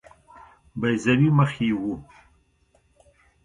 بیضوي 0.79 1.29
مخ 1.37 1.51
یې 1.65 1.71
وو. 1.79 1.93